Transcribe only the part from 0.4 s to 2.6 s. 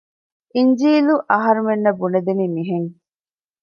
އިންޖީލު އަހަރުމެންނަށް ބުނެދެނީ